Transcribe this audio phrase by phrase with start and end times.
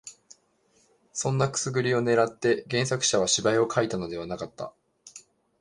[1.13, 4.73] そんなくすぐりを狙って原作者は芝居を書いたのではなかった